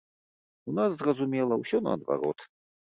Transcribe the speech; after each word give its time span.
У 0.71 0.75
нас, 0.79 0.91
зразумела, 1.03 1.53
усё 1.67 1.77
наадварот. 1.91 2.39